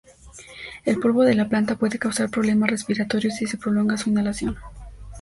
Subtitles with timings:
[0.83, 4.57] El polvo de la planta puede causar problemas respiratorios si se prolonga su inhalación.